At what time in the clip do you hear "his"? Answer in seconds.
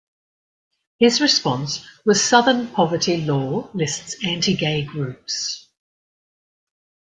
0.97-1.21